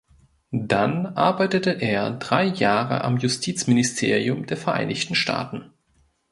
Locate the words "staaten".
5.13-5.73